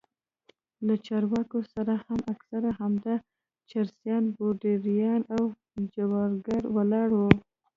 [0.85, 3.15] له چارواکو سره هم اکثره همدا
[3.69, 5.43] چرسيان پوډريان او
[5.95, 7.31] جوارگر ولاړ وو.